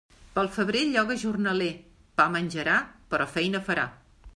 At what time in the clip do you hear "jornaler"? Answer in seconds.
1.25-1.69